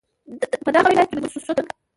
په 0.65 0.69
دغه 0.75 0.87
ولايت 0.91 1.07
كې 1.09 1.13
د 1.15 1.17
ځينو 1.19 1.23
مؤسسو 1.25 1.53
ترڅنگ 1.57 1.69